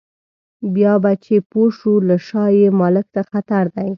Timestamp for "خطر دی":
3.31-3.89